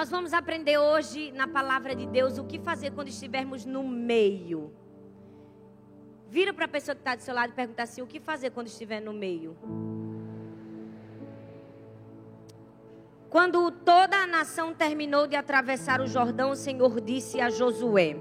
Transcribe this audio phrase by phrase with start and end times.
[0.00, 4.72] Nós vamos aprender hoje na palavra de Deus o que fazer quando estivermos no meio.
[6.26, 8.48] Vira para a pessoa que está do seu lado e pergunta assim: o que fazer
[8.48, 9.54] quando estiver no meio?
[13.28, 18.16] Quando toda a nação terminou de atravessar o Jordão, o Senhor disse a Josué: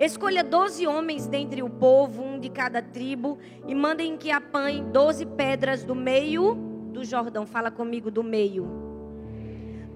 [0.00, 3.38] Escolha doze homens dentre o povo, um de cada tribo,
[3.68, 6.56] e mandem que apanhem doze pedras do meio
[6.92, 7.46] do Jordão.
[7.46, 8.87] Fala comigo, do meio.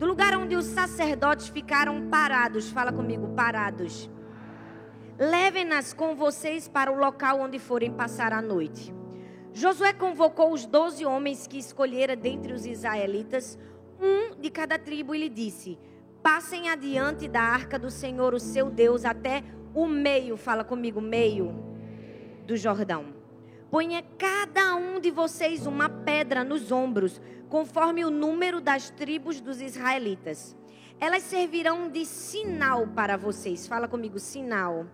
[0.03, 2.69] Do lugar onde os sacerdotes ficaram parados.
[2.69, 4.11] Fala comigo, parados.
[5.17, 8.93] Levem-nas com vocês para o local onde forem passar a noite.
[9.53, 13.57] Josué convocou os doze homens que escolhera dentre os israelitas,
[14.01, 15.79] um de cada tribo, e lhe disse:
[16.21, 21.55] Passem adiante da arca do Senhor, o seu Deus, até o meio, fala comigo, meio
[22.45, 23.22] do Jordão.
[23.73, 27.19] Ponha cada um de vocês uma pedra nos ombros,
[27.49, 30.55] conforme o número das tribos dos israelitas.
[31.01, 33.67] Elas servirão de sinal para vocês.
[33.67, 34.85] Fala comigo, sinal.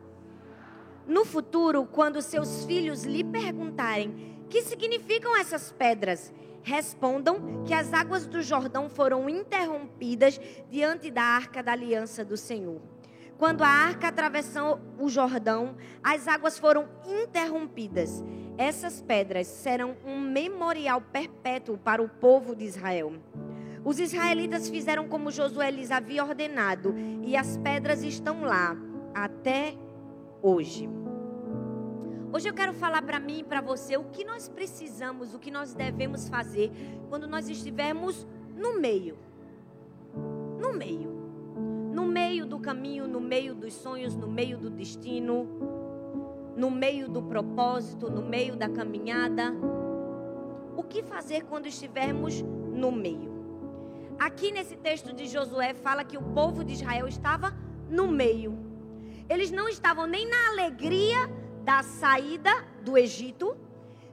[1.08, 6.32] No futuro, quando seus filhos lhe perguntarem que significam essas pedras,
[6.62, 12.80] respondam que as águas do Jordão foram interrompidas diante da arca da aliança do Senhor.
[13.38, 18.22] Quando a arca atravessou o Jordão, as águas foram interrompidas.
[18.58, 23.12] Essas pedras serão um memorial perpétuo para o povo de Israel.
[23.84, 26.92] Os israelitas fizeram como Josué lhes havia ordenado,
[27.22, 28.76] e as pedras estão lá
[29.14, 29.76] até
[30.42, 30.88] hoje.
[32.32, 35.52] Hoje eu quero falar para mim e para você o que nós precisamos, o que
[35.52, 36.72] nós devemos fazer
[37.08, 39.16] quando nós estivermos no meio.
[40.60, 41.18] No meio
[41.98, 45.48] no meio do caminho, no meio dos sonhos, no meio do destino,
[46.58, 49.54] no meio do propósito, no meio da caminhada.
[50.76, 53.30] O que fazer quando estivermos no meio?
[54.18, 57.54] Aqui nesse texto de Josué fala que o povo de Israel estava
[57.88, 58.58] no meio.
[59.30, 61.30] Eles não estavam nem na alegria
[61.62, 62.50] da saída
[62.82, 63.56] do Egito,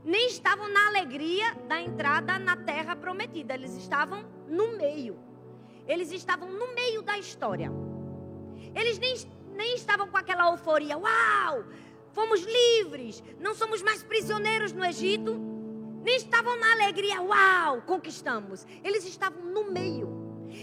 [0.03, 3.56] nem estavam na alegria da entrada na terra prometida.
[3.56, 5.17] Eles estavam no meio.
[5.88, 7.72] Eles estavam no meio da história.
[8.75, 9.16] Eles nem,
[9.56, 10.95] nem estavam com aquela euforia.
[10.95, 11.63] Uau!
[12.15, 13.21] Fomos livres.
[13.41, 15.35] Não somos mais prisioneiros no Egito.
[16.01, 17.21] Nem estavam na alegria.
[17.21, 17.81] Uau!
[17.81, 18.65] Conquistamos.
[18.81, 20.07] Eles estavam no meio.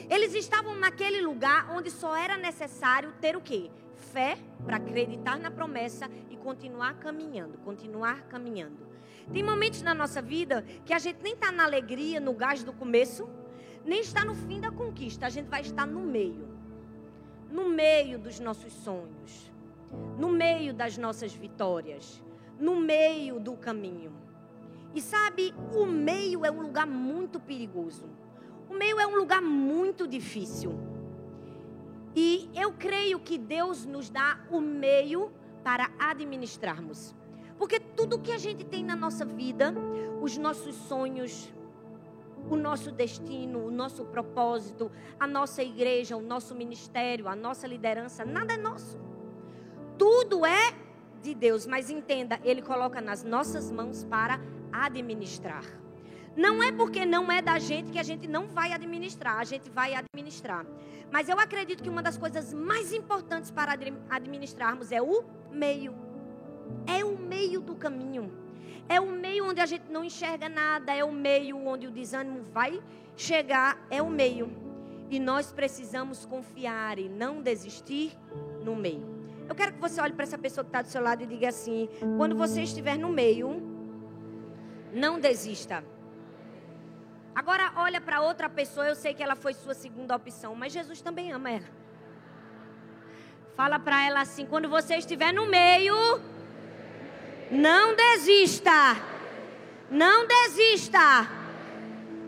[0.09, 3.71] Eles estavam naquele lugar onde só era necessário ter o quê?
[3.95, 8.87] Fé para acreditar na promessa e continuar caminhando, continuar caminhando.
[9.31, 12.73] Tem momentos na nossa vida que a gente nem está na alegria, no gás do
[12.73, 13.29] começo,
[13.85, 16.49] nem está no fim da conquista, a gente vai estar no meio.
[17.51, 19.52] No meio dos nossos sonhos,
[20.19, 22.23] no meio das nossas vitórias,
[22.59, 24.13] no meio do caminho.
[24.95, 28.07] E sabe, o meio é um lugar muito perigoso.
[28.69, 30.79] O meio é um lugar muito difícil.
[32.15, 35.33] E eu creio que Deus nos dá o meio
[35.65, 37.15] para administrarmos.
[37.57, 39.75] Porque tudo que a gente tem na nossa vida,
[40.21, 41.53] os nossos sonhos,
[42.51, 48.25] o nosso destino, o nosso propósito, a nossa igreja, o nosso ministério, a nossa liderança,
[48.25, 48.99] nada é nosso.
[49.99, 50.75] Tudo é
[51.23, 54.41] de Deus, mas entenda, Ele coloca nas nossas mãos para
[54.73, 55.65] administrar.
[56.37, 59.69] Não é porque não é da gente que a gente não vai administrar, a gente
[59.69, 60.65] vai administrar.
[61.11, 63.77] Mas eu acredito que uma das coisas mais importantes para
[64.09, 65.95] administrarmos é o meio.
[66.87, 68.33] É o meio do caminho.
[68.89, 72.43] É o meio onde a gente não enxerga nada, é o meio onde o desânimo
[72.43, 72.83] vai
[73.15, 74.51] chegar, é o meio.
[75.11, 78.19] E nós precisamos confiar e não desistir
[78.65, 79.22] no meio.
[79.49, 81.49] Eu quero que você olhe para essa pessoa que está do seu lado e diga
[81.49, 83.63] assim: quando você estiver no meio,
[84.93, 85.85] não desista.
[87.35, 91.01] Agora olha para outra pessoa, eu sei que ela foi sua segunda opção, mas Jesus
[91.01, 91.69] também ama ela.
[93.57, 95.95] Fala para ela assim: quando você estiver no meio,
[97.51, 98.97] não desista.
[99.91, 101.29] Não desista.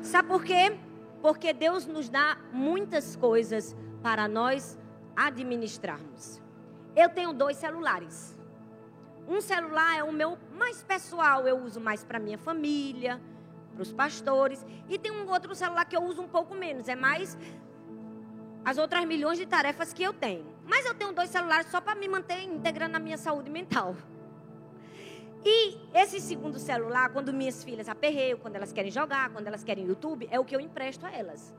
[0.02, 0.76] Sabe por quê?
[1.22, 4.78] Porque Deus nos dá muitas coisas para nós
[5.16, 6.43] administrarmos.
[6.96, 8.36] Eu tenho dois celulares.
[9.26, 13.20] Um celular é o meu mais pessoal, eu uso mais para minha família,
[13.72, 14.64] para os pastores.
[14.88, 17.36] E tem um outro celular que eu uso um pouco menos, é mais
[18.64, 20.46] as outras milhões de tarefas que eu tenho.
[20.66, 23.94] Mas eu tenho dois celulares só para me manter integrando a minha saúde mental.
[25.44, 29.86] E esse segundo celular, quando minhas filhas aperreiam, quando elas querem jogar, quando elas querem
[29.86, 31.52] YouTube, é o que eu empresto a elas.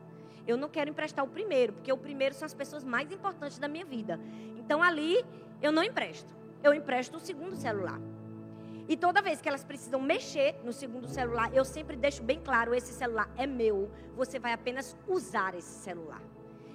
[0.47, 3.67] Eu não quero emprestar o primeiro, porque o primeiro são as pessoas mais importantes da
[3.67, 4.19] minha vida.
[4.57, 5.25] Então ali
[5.61, 6.33] eu não empresto.
[6.63, 7.99] Eu empresto o segundo celular.
[8.87, 12.73] E toda vez que elas precisam mexer no segundo celular, eu sempre deixo bem claro:
[12.73, 13.89] esse celular é meu.
[14.15, 16.21] Você vai apenas usar esse celular.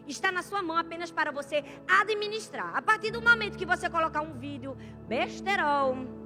[0.07, 2.77] está na sua mão apenas para você administrar.
[2.77, 4.77] A partir do momento que você colocar um vídeo
[5.07, 6.20] besterol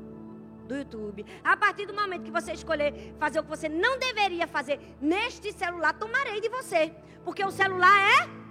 [0.64, 4.46] do YouTube, a partir do momento que você escolher fazer o que você não deveria
[4.46, 6.92] fazer neste celular, tomarei de você,
[7.24, 8.44] porque o celular é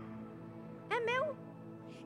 [0.96, 1.36] é meu.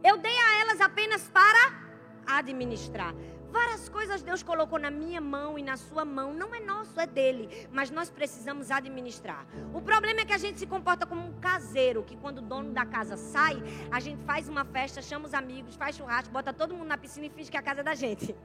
[0.04, 1.88] Eu dei a elas apenas para
[2.26, 3.14] administrar.
[3.50, 6.34] Várias coisas Deus colocou na minha mão e na sua mão.
[6.34, 7.68] Não é nosso, é dele.
[7.72, 9.48] Mas nós precisamos administrar.
[9.74, 12.72] O problema é que a gente se comporta como um caseiro, que quando o dono
[12.72, 13.56] da casa sai,
[13.90, 17.26] a gente faz uma festa, chama os amigos, faz churrasco, bota todo mundo na piscina
[17.26, 18.36] e finge que a casa é da gente.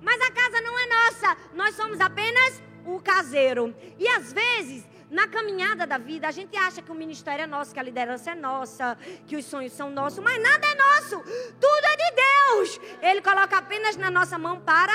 [0.00, 1.36] Mas a casa não é nossa.
[1.54, 3.74] Nós somos apenas o caseiro.
[3.98, 7.72] E às vezes na caminhada da vida, a gente acha que o ministério é nosso,
[7.72, 11.20] que a liderança é nossa, que os sonhos são nossos, mas nada é nosso.
[11.60, 12.80] Tudo é de Deus.
[13.00, 14.92] Ele coloca apenas na nossa mão para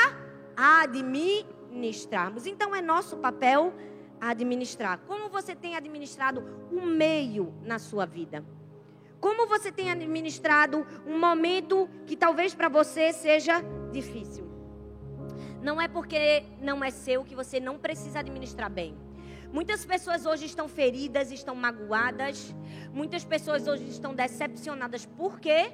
[0.58, 2.46] administrarmos.
[2.46, 3.74] Então é nosso papel
[4.20, 5.00] administrar.
[5.08, 8.44] Como você tem administrado o meio na sua vida?
[9.22, 14.49] Como você tem administrado um momento que talvez para você seja difícil?
[15.62, 18.98] Não é porque não é seu que você não precisa administrar bem.
[19.52, 22.56] Muitas pessoas hoje estão feridas, estão magoadas.
[22.94, 25.06] Muitas pessoas hoje estão decepcionadas.
[25.06, 25.72] Por quê?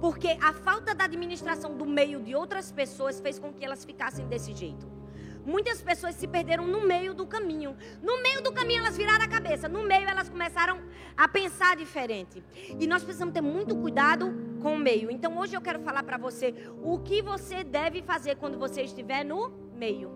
[0.00, 4.26] Porque a falta da administração do meio de outras pessoas fez com que elas ficassem
[4.26, 5.01] desse jeito.
[5.44, 7.76] Muitas pessoas se perderam no meio do caminho.
[8.02, 9.68] No meio do caminho elas viraram a cabeça.
[9.68, 10.80] No meio elas começaram
[11.16, 12.42] a pensar diferente.
[12.78, 15.10] E nós precisamos ter muito cuidado com o meio.
[15.10, 19.24] Então hoje eu quero falar para você o que você deve fazer quando você estiver
[19.24, 20.10] no meio.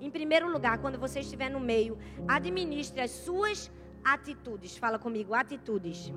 [0.00, 1.96] Em primeiro lugar, quando você estiver no meio,
[2.26, 3.70] administre as suas
[4.04, 4.76] atitudes.
[4.76, 6.12] Fala comigo, atitudes.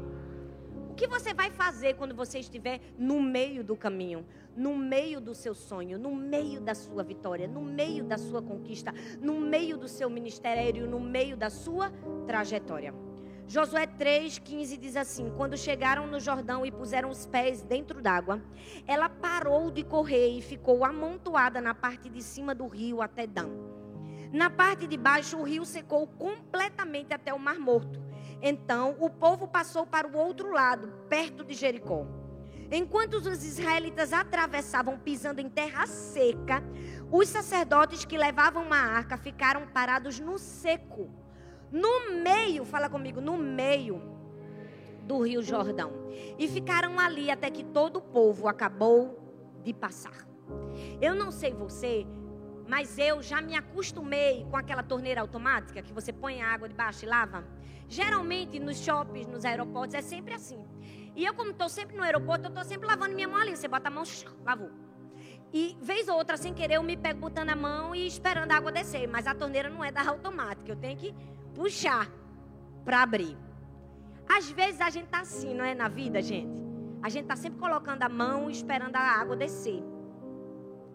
[0.89, 5.33] O que você vai fazer quando você estiver no meio do caminho, no meio do
[5.33, 9.87] seu sonho, no meio da sua vitória, no meio da sua conquista, no meio do
[9.87, 11.91] seu ministério, no meio da sua
[12.25, 12.93] trajetória?
[13.47, 18.41] Josué 3,15 diz assim: Quando chegaram no Jordão e puseram os pés dentro d'água,
[18.87, 23.49] ela parou de correr e ficou amontoada na parte de cima do rio até Dan.
[24.33, 28.01] Na parte de baixo, o rio secou completamente até o Mar Morto.
[28.41, 32.05] Então o povo passou para o outro lado, perto de Jericó.
[32.71, 36.63] Enquanto os israelitas atravessavam pisando em terra seca,
[37.11, 41.09] os sacerdotes que levavam uma arca ficaram parados no seco
[41.75, 44.01] no meio, fala comigo, no meio
[45.03, 45.91] do Rio Jordão.
[46.39, 49.19] E ficaram ali até que todo o povo acabou
[49.63, 50.25] de passar.
[51.01, 52.05] Eu não sei você,
[52.67, 57.03] mas eu já me acostumei com aquela torneira automática que você põe a água debaixo
[57.03, 57.45] e lava.
[57.87, 60.63] Geralmente nos shoppings, nos aeroportos, é sempre assim.
[61.15, 63.55] E eu, como estou sempre no aeroporto, eu estou sempre lavando minha mão ali.
[63.55, 64.03] Você bota a mão,
[64.43, 64.69] lavou.
[65.53, 68.57] E vez ou outra, sem querer, eu me pego botando a mão e esperando a
[68.57, 69.07] água descer.
[69.07, 70.69] Mas a torneira não é da automática.
[70.69, 71.15] Eu tenho que
[71.53, 72.11] puxar
[72.83, 73.37] para abrir.
[74.27, 76.51] Às vezes a gente tá assim, não é na vida, gente?
[77.01, 79.81] A gente tá sempre colocando a mão e esperando a água descer.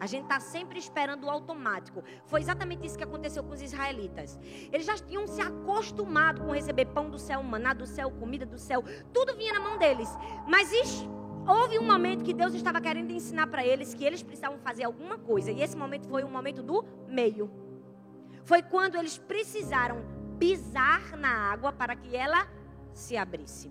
[0.00, 2.02] A gente está sempre esperando o automático.
[2.25, 4.41] Foi exatamente isso que aconteceu com os israelitas.
[4.73, 8.58] Eles já tinham se acostumado com receber pão do céu, maná do céu, comida do
[8.58, 8.82] céu.
[9.12, 10.08] Tudo vinha na mão deles.
[10.49, 10.73] Mas
[11.47, 15.19] houve um momento que Deus estava querendo ensinar para eles que eles precisavam fazer alguma
[15.19, 15.50] coisa.
[15.50, 17.50] E esse momento foi o momento do meio.
[18.44, 20.02] Foi quando eles precisaram
[20.38, 22.49] pisar na água para que ela
[22.94, 23.70] se abrisse.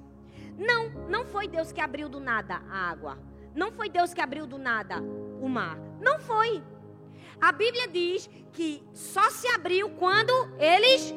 [0.55, 3.17] Não, não foi Deus que abriu do nada a água.
[3.55, 5.01] Não foi Deus que abriu do nada
[5.41, 5.77] o mar.
[6.01, 6.63] Não foi.
[7.41, 11.13] A Bíblia diz que só se abriu quando eles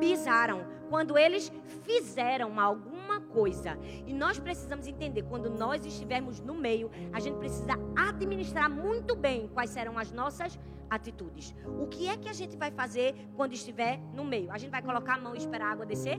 [0.00, 3.78] pisaram, quando eles fizeram alguma coisa.
[4.06, 9.48] E nós precisamos entender, quando nós estivermos no meio, a gente precisa administrar muito bem
[9.48, 11.54] quais serão as nossas atitudes.
[11.78, 14.50] O que é que a gente vai fazer quando estiver no meio?
[14.50, 16.18] A gente vai colocar a mão e esperar a água descer?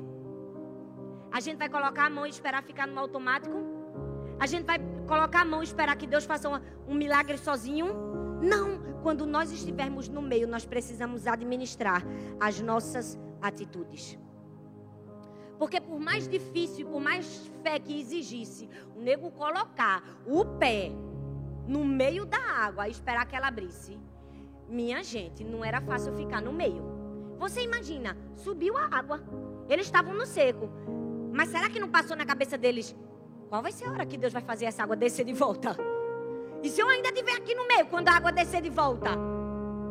[1.32, 3.73] A gente vai colocar a mão e esperar ficar no automático?
[4.40, 7.88] A gente vai colocar a mão e esperar que Deus faça um, um milagre sozinho?
[8.42, 8.94] Não.
[9.02, 12.04] Quando nós estivermos no meio, nós precisamos administrar
[12.40, 14.18] as nossas atitudes.
[15.58, 20.92] Porque por mais difícil, por mais fé que exigisse, o nego colocar o pé
[21.68, 23.98] no meio da água e esperar que ela abrisse,
[24.68, 26.84] minha gente, não era fácil ficar no meio.
[27.38, 29.22] Você imagina, subiu a água.
[29.70, 30.70] Eles estavam no seco.
[31.32, 32.96] Mas será que não passou na cabeça deles?
[33.54, 35.78] Qual vai ser a hora que Deus vai fazer essa água descer de volta?
[36.64, 39.12] E se eu ainda estiver aqui no meio, quando a água descer de volta?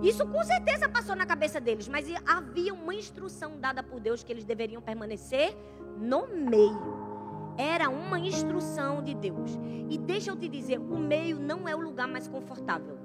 [0.02, 4.32] Isso com certeza passou na cabeça deles, mas havia uma instrução dada por Deus que
[4.32, 5.56] eles deveriam permanecer
[5.96, 7.54] no meio.
[7.56, 9.56] Era uma instrução de Deus.
[9.88, 12.98] E deixa eu te dizer, o meio não é o lugar mais confortável.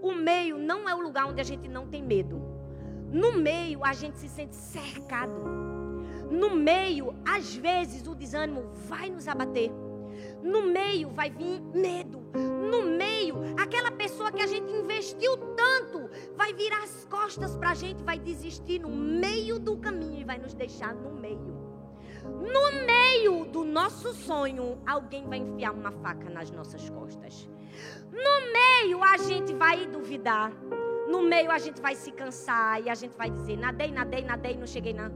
[0.00, 2.40] O meio não é o lugar onde a gente não tem medo.
[3.12, 5.75] No meio a gente se sente cercado.
[6.30, 9.70] No meio, às vezes, o desânimo vai nos abater.
[10.42, 12.22] No meio vai vir medo.
[12.34, 17.74] No meio, aquela pessoa que a gente investiu tanto vai virar as costas para a
[17.74, 21.66] gente, vai desistir no meio do caminho e vai nos deixar no meio.
[22.24, 27.48] No meio do nosso sonho, alguém vai enfiar uma faca nas nossas costas.
[28.10, 30.52] No meio, a gente vai duvidar.
[31.08, 34.56] No meio, a gente vai se cansar e a gente vai dizer: nadei, nadei, nadei,
[34.56, 35.10] não cheguei na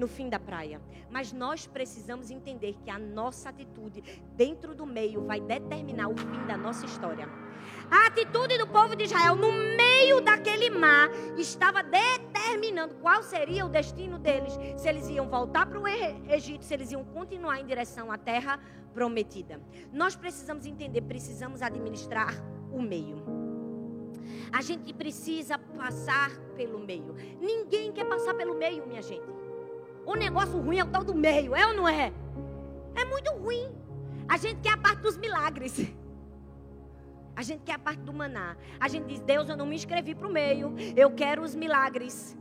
[0.00, 0.80] no fim da praia.
[1.10, 4.02] Mas nós precisamos entender que a nossa atitude
[4.34, 7.28] dentro do meio vai determinar o fim da nossa história.
[7.90, 13.68] A atitude do povo de Israel no meio daquele mar estava determinando qual seria o
[13.68, 18.10] destino deles, se eles iam voltar para o Egito, se eles iam continuar em direção
[18.10, 18.58] à terra
[18.94, 19.60] prometida.
[19.92, 22.34] Nós precisamos entender, precisamos administrar
[22.72, 23.22] o meio.
[24.52, 27.14] A gente precisa passar pelo meio.
[27.40, 29.39] Ninguém quer passar pelo meio, minha gente.
[30.06, 32.12] O negócio ruim é o tal do meio, é ou não é?
[32.94, 33.68] É muito ruim.
[34.28, 35.92] A gente quer a parte dos milagres.
[37.34, 38.56] A gente quer a parte do maná.
[38.78, 40.74] A gente diz: Deus, eu não me inscrevi para o meio.
[40.96, 42.36] Eu quero os milagres.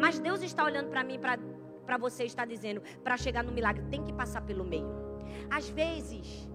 [0.00, 4.02] Mas Deus está olhando para mim, para você, está dizendo: para chegar no milagre, tem
[4.02, 4.88] que passar pelo meio.
[5.50, 6.48] Às vezes,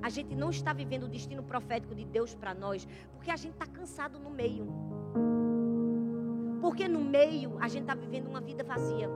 [0.00, 3.52] a gente não está vivendo o destino profético de Deus para nós, porque a gente
[3.52, 4.66] está cansado no meio.
[6.72, 9.06] Porque no meio a gente está vivendo uma vida vazia.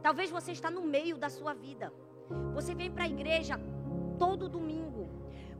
[0.00, 1.92] Talvez você está no meio da sua vida.
[2.54, 3.60] Você vem para a igreja
[4.18, 5.10] todo domingo.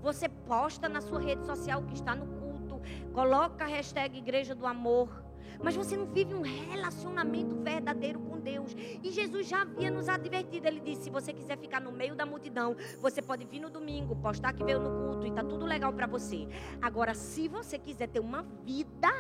[0.01, 2.81] Você posta na sua rede social que está no culto.
[3.13, 5.23] Coloca a hashtag Igreja do Amor.
[5.63, 8.75] Mas você não vive um relacionamento verdadeiro com Deus.
[9.03, 10.67] E Jesus já havia nos advertido.
[10.69, 14.17] Ele disse: se você quiser ficar no meio da multidão, você pode vir no domingo,
[14.17, 16.49] postar que veio no culto e está tudo legal para você.
[16.81, 19.13] Agora, se você quiser ter uma vida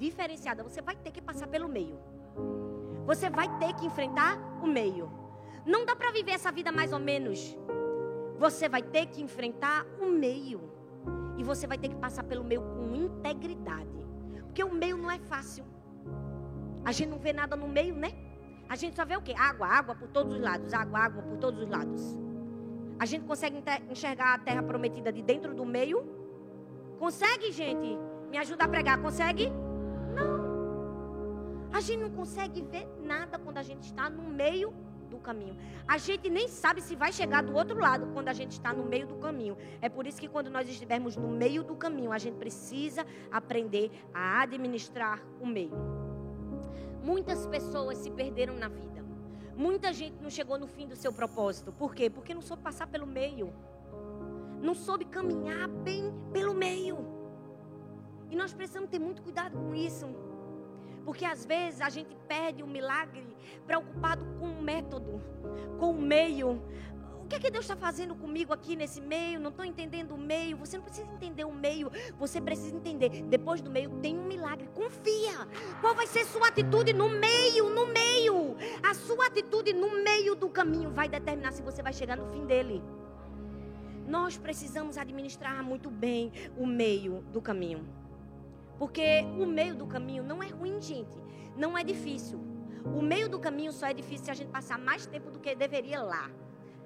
[0.00, 1.98] diferenciada, você vai ter que passar pelo meio.
[3.04, 5.10] Você vai ter que enfrentar o meio.
[5.66, 7.56] Não dá para viver essa vida mais ou menos.
[8.38, 10.60] Você vai ter que enfrentar o meio.
[11.36, 14.00] E você vai ter que passar pelo meio com integridade.
[14.46, 15.64] Porque o meio não é fácil.
[16.84, 18.10] A gente não vê nada no meio, né?
[18.68, 19.34] A gente só vê o quê?
[19.36, 22.16] Água, água por todos os lados, água, água por todos os lados.
[22.98, 26.02] A gente consegue enxergar a terra prometida de dentro do meio?
[26.98, 27.98] Consegue, gente?
[28.30, 29.52] Me ajuda a pregar, consegue?
[31.72, 34.72] A gente não consegue ver nada quando a gente está no meio
[35.10, 35.56] do caminho.
[35.86, 38.84] A gente nem sabe se vai chegar do outro lado quando a gente está no
[38.84, 39.56] meio do caminho.
[39.80, 43.90] É por isso que quando nós estivermos no meio do caminho, a gente precisa aprender
[44.14, 45.76] a administrar o meio.
[47.02, 49.04] Muitas pessoas se perderam na vida.
[49.56, 51.72] Muita gente não chegou no fim do seu propósito.
[51.72, 52.08] Por quê?
[52.08, 53.52] Porque não soube passar pelo meio.
[54.62, 56.98] Não soube caminhar bem pelo meio.
[58.30, 60.06] E nós precisamos ter muito cuidado com isso.
[61.10, 63.26] Porque às vezes a gente perde o milagre
[63.66, 65.20] preocupado com o método,
[65.76, 66.62] com o meio.
[67.20, 69.40] O que é que Deus está fazendo comigo aqui nesse meio?
[69.40, 70.56] Não estou entendendo o meio.
[70.58, 71.90] Você não precisa entender o meio.
[72.16, 73.24] Você precisa entender.
[73.24, 74.68] Depois do meio tem um milagre.
[74.72, 75.48] Confia.
[75.80, 77.68] Qual vai ser sua atitude no meio?
[77.70, 78.56] No meio.
[78.80, 82.46] A sua atitude no meio do caminho vai determinar se você vai chegar no fim
[82.46, 82.80] dele.
[84.06, 87.84] Nós precisamos administrar muito bem o meio do caminho.
[88.80, 91.14] Porque o meio do caminho não é ruim, gente.
[91.54, 92.40] Não é difícil.
[92.86, 95.54] O meio do caminho só é difícil se a gente passar mais tempo do que
[95.54, 96.30] deveria lá.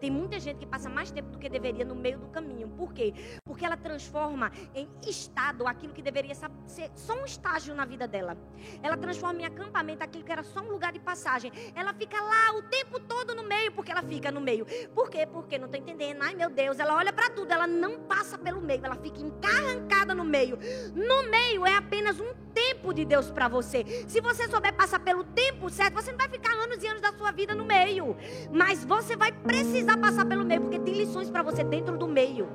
[0.04, 2.68] Tem muita gente que passa mais tempo do que deveria no meio do caminho.
[2.68, 3.14] Por quê?
[3.42, 8.36] Porque ela transforma em estado aquilo que deveria ser só um estágio na vida dela.
[8.82, 11.50] Ela transforma em acampamento aquilo que era só um lugar de passagem.
[11.74, 14.66] Ela fica lá o tempo todo no meio, porque ela fica no meio.
[14.94, 15.24] Por quê?
[15.24, 16.20] Porque não está entendendo.
[16.20, 20.14] Ai, meu Deus, ela olha para tudo, ela não passa pelo meio, ela fica encarrancada
[20.14, 20.58] no meio.
[20.94, 23.84] No meio é apenas um tempo de Deus para você.
[24.06, 27.12] Se você souber passar pelo tempo certo, você não vai ficar anos e anos da
[27.12, 28.16] sua vida no meio.
[28.52, 32.48] Mas você vai precisar passar pelo meio, porque tem lições para você dentro do meio.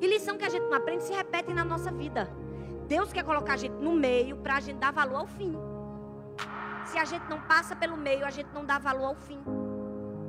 [0.00, 2.30] E lição que a gente não aprende se repete na nossa vida.
[2.86, 5.56] Deus quer colocar a gente no meio para a gente dar valor ao fim.
[6.84, 9.40] Se a gente não passa pelo meio, a gente não dá valor ao fim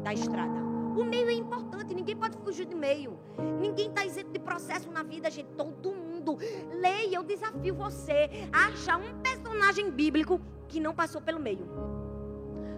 [0.04, 0.58] da estrada.
[0.98, 3.20] O meio é importante, ninguém pode fugir do meio.
[3.60, 5.50] Ninguém está isento de processo na vida, gente.
[5.56, 6.38] Todo mundo.
[6.72, 11.68] Leia, eu desafio você a achar um personagem bíblico que não passou pelo meio.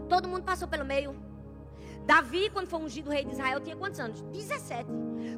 [0.09, 1.15] Todo mundo passou pelo meio.
[2.09, 4.23] Davi, quando foi ungido rei de Israel, tinha quantos anos?
[4.31, 4.89] 17.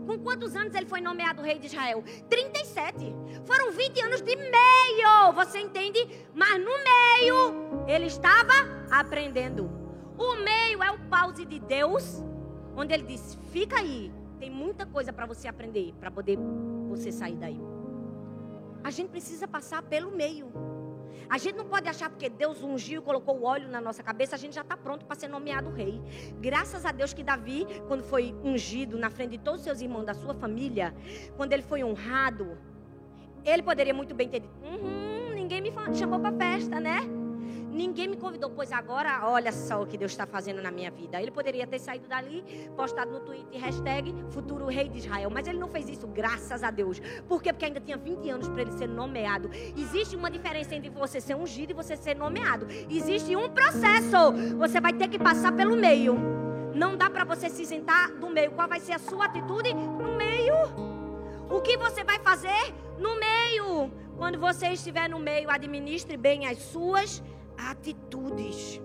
[0.07, 2.01] Com quantos anos ele foi nomeado rei de Israel?
[2.29, 3.13] 37.
[3.43, 5.33] Foram 20 anos de meio.
[5.33, 5.99] Você entende?
[6.33, 8.53] Mas no meio, ele estava
[8.89, 9.69] aprendendo.
[10.17, 12.23] O meio é o pause de Deus,
[12.73, 14.09] onde ele diz: fica aí.
[14.39, 16.37] Tem muita coisa para você aprender, para poder
[16.87, 17.59] você sair daí.
[18.81, 20.49] A gente precisa passar pelo meio.
[21.31, 24.37] A gente não pode achar porque Deus ungiu, colocou o óleo na nossa cabeça, a
[24.37, 26.01] gente já está pronto para ser nomeado rei.
[26.41, 30.03] Graças a Deus que Davi, quando foi ungido na frente de todos os seus irmãos
[30.03, 30.93] da sua família,
[31.37, 32.57] quando ele foi honrado,
[33.45, 37.20] ele poderia muito bem ter dito: uhum, ninguém me chamou para festa, né?
[37.91, 41.21] Ninguém me convidou, pois agora olha só o que Deus está fazendo na minha vida.
[41.21, 42.41] Ele poderia ter saído dali,
[42.73, 45.29] postado no Twitter hashtag futuro rei de Israel.
[45.29, 47.01] Mas ele não fez isso, graças a Deus.
[47.27, 47.51] Por quê?
[47.51, 49.49] Porque ainda tinha 20 anos para ele ser nomeado.
[49.75, 52.65] Existe uma diferença entre você ser ungido e você ser nomeado.
[52.89, 54.31] Existe um processo.
[54.57, 56.15] Você vai ter que passar pelo meio.
[56.73, 58.51] Não dá para você se sentar no meio.
[58.51, 59.73] Qual vai ser a sua atitude?
[59.73, 60.55] No meio.
[61.49, 62.73] O que você vai fazer?
[62.97, 63.91] No meio.
[64.15, 67.21] Quando você estiver no meio, administre bem as suas
[67.69, 68.81] atitudes.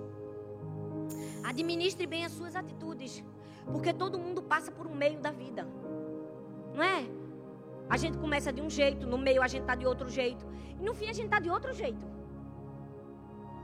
[1.44, 3.24] Administre bem as suas atitudes.
[3.72, 5.66] Porque todo mundo passa por um meio da vida.
[6.74, 7.06] Não é?
[7.88, 10.46] A gente começa de um jeito, no meio a gente está de outro jeito.
[10.78, 12.06] E no fim a gente está de outro jeito.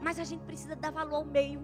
[0.01, 1.61] Mas a gente precisa dar valor ao meio.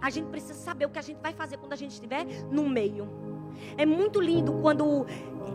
[0.00, 2.68] A gente precisa saber o que a gente vai fazer quando a gente estiver no
[2.68, 3.27] meio.
[3.76, 5.06] É muito lindo quando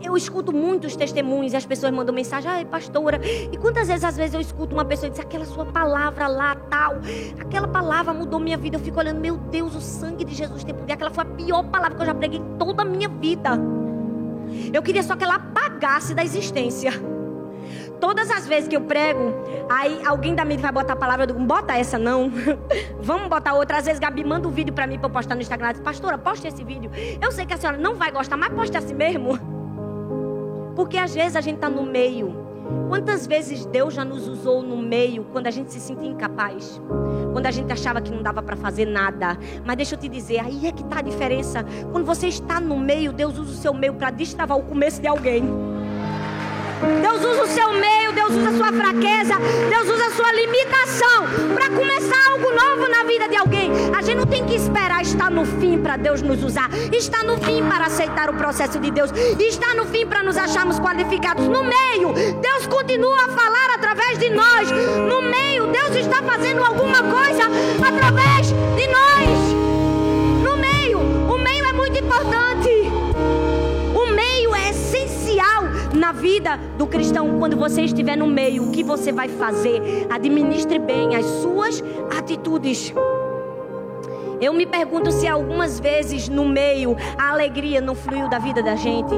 [0.02, 4.16] eu escuto muitos testemunhos e as pessoas mandam mensagem, ai pastora, e quantas vezes às
[4.16, 6.96] vezes eu escuto uma pessoa dizer aquela sua palavra lá, tal,
[7.40, 10.74] aquela palavra mudou minha vida, eu fico olhando, meu Deus, o sangue de Jesus tem
[10.74, 13.50] poder, aquela foi a pior palavra que eu já preguei toda a minha vida.
[14.72, 17.13] Eu queria só que ela apagasse da existência.
[18.04, 19.32] Todas as vezes que eu prego,
[19.66, 22.30] aí alguém da mídia vai botar a palavra, eu digo, bota essa não.
[23.00, 23.78] Vamos botar outra.
[23.78, 25.72] Às vezes Gabi manda um vídeo para mim para eu postar no Instagram.
[25.72, 26.90] Diz, Pastora, poste esse vídeo.
[27.18, 29.38] Eu sei que a senhora não vai gostar, mas poste assim mesmo.
[30.76, 32.36] Porque às vezes a gente está no meio.
[32.90, 36.78] Quantas vezes Deus já nos usou no meio quando a gente se sentia incapaz?
[37.32, 39.38] Quando a gente achava que não dava para fazer nada.
[39.64, 41.64] Mas deixa eu te dizer, aí é que está a diferença.
[41.90, 45.08] Quando você está no meio, Deus usa o seu meio para destravar o começo de
[45.08, 45.42] alguém.
[47.02, 49.34] Deus usa o seu meio, Deus usa a sua fraqueza,
[49.68, 53.70] Deus usa a sua limitação para começar algo novo na vida de alguém.
[53.96, 57.38] A gente não tem que esperar estar no fim para Deus nos usar, está no
[57.38, 61.46] fim para aceitar o processo de Deus, está no fim para nos acharmos qualificados.
[61.46, 64.70] No meio, Deus continua a falar através de nós.
[65.08, 67.44] No meio, Deus está fazendo alguma coisa
[67.86, 69.54] através de nós.
[70.42, 72.53] No meio, o meio é muito importante
[75.94, 80.06] na vida do cristão, quando você estiver no meio, o que você vai fazer?
[80.10, 81.82] Administre bem as suas
[82.16, 82.92] atitudes.
[84.40, 88.74] Eu me pergunto se algumas vezes no meio a alegria não fluiu da vida da
[88.74, 89.14] gente,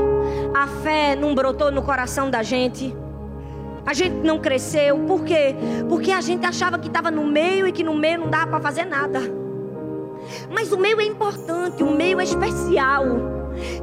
[0.55, 2.95] a fé não brotou no coração da gente.
[3.85, 5.55] A gente não cresceu, por quê?
[5.89, 8.61] Porque a gente achava que estava no meio e que no meio não dava para
[8.61, 9.21] fazer nada.
[10.53, 13.36] Mas o meio é importante, o meio é especial.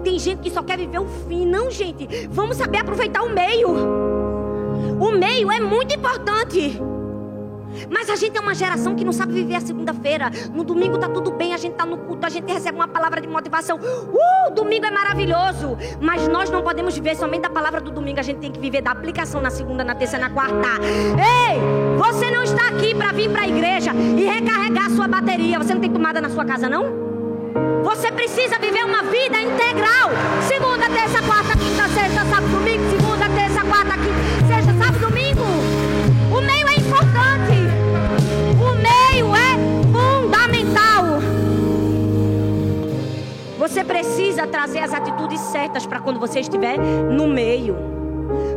[0.04, 1.46] Tem gente que só quer viver o fim.
[1.46, 2.28] Não, gente.
[2.30, 3.70] Vamos saber aproveitar o meio.
[5.00, 6.82] O meio é muito importante.
[7.90, 10.32] Mas a gente é uma geração que não sabe viver a segunda-feira.
[10.54, 13.20] No domingo tá tudo bem, a gente tá no culto, a gente recebe uma palavra
[13.20, 13.78] de motivação.
[13.78, 15.78] Uh, domingo é maravilhoso.
[16.00, 18.82] Mas nós não podemos viver somente da palavra do domingo, a gente tem que viver
[18.82, 20.54] da aplicação na segunda, na terça, na quarta.
[20.84, 21.60] Ei,
[21.98, 25.58] você não está aqui para vir para a igreja e recarregar a sua bateria.
[25.58, 27.13] Você não tem tomada na sua casa, não?
[27.84, 30.10] Você precisa viver uma vida integral.
[30.48, 32.84] Segunda, terça, quarta, quinta, sexta, sábado, domingo.
[32.90, 35.44] Segunda, terça, quarta, quinta, sexta, sábado, domingo.
[36.36, 37.54] O meio é importante.
[38.60, 39.54] O meio é
[39.94, 41.20] fundamental.
[43.60, 47.76] Você precisa trazer as atitudes certas para quando você estiver no meio.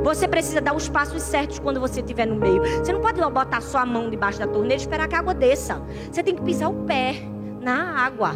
[0.03, 2.63] Você precisa dar os passos certos quando você estiver no meio.
[2.63, 5.83] Você não pode botar sua mão debaixo da torneira e esperar que a água desça.
[6.11, 7.36] Você tem que pisar o pé
[7.67, 8.31] na água.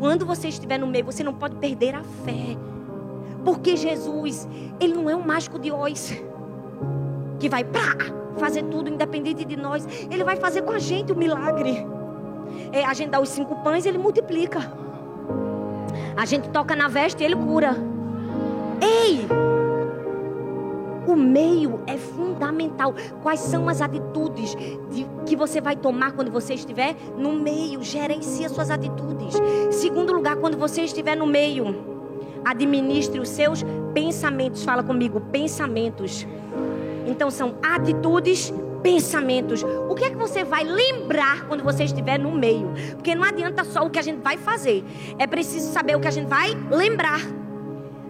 [0.00, 2.56] Quando você estiver no meio, você não pode perder a fé.
[3.44, 4.48] Porque Jesus,
[4.80, 6.20] ele não é um mágico de Oz
[7.38, 7.96] que vai pra
[8.36, 9.86] fazer tudo independente de nós.
[10.10, 11.86] Ele vai fazer com a gente o milagre.
[12.72, 14.72] É, a gente dá os cinco pães, ele multiplica.
[16.16, 17.76] A gente toca na veste, ele cura.
[18.80, 19.53] Ei!
[21.06, 22.94] O meio é fundamental.
[23.22, 24.54] Quais são as atitudes
[24.90, 27.82] de, que você vai tomar quando você estiver no meio?
[27.82, 29.34] Gerencie suas atitudes.
[29.70, 31.94] Segundo lugar, quando você estiver no meio,
[32.44, 34.64] administre os seus pensamentos.
[34.64, 36.26] Fala comigo, pensamentos.
[37.06, 39.62] Então são atitudes, pensamentos.
[39.88, 42.70] O que é que você vai lembrar quando você estiver no meio?
[42.92, 44.84] Porque não adianta só o que a gente vai fazer.
[45.18, 47.20] É preciso saber o que a gente vai lembrar.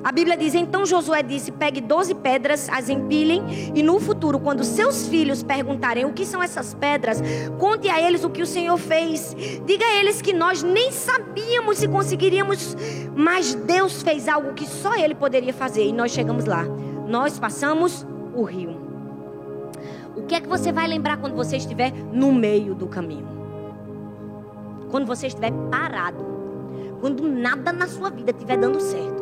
[0.04, 4.62] A Bíblia diz: Então Josué disse: Pegue doze pedras, as empilhem, e no futuro, quando
[4.62, 7.22] seus filhos perguntarem o que são essas pedras,
[7.58, 9.34] conte a eles o que o Senhor fez.
[9.64, 12.76] Diga a eles que nós nem sabíamos se conseguiríamos,
[13.16, 15.86] mas Deus fez algo que só Ele poderia fazer.
[15.86, 16.64] E nós chegamos lá.
[17.08, 18.76] Nós passamos o rio.
[20.14, 23.26] O que é que você vai lembrar quando você estiver no meio do caminho?
[24.90, 26.24] Quando você estiver parado.
[27.00, 29.13] Quando nada na sua vida estiver dando certo.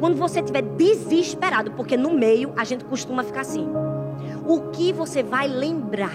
[0.00, 3.68] Quando você estiver desesperado, porque no meio a gente costuma ficar assim.
[4.46, 6.12] O que você vai lembrar?